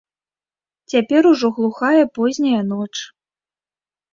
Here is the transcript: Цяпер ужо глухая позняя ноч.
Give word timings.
Цяпер 0.93 1.21
ужо 1.31 1.47
глухая 1.57 2.03
позняя 2.17 2.61
ноч. 2.71 2.91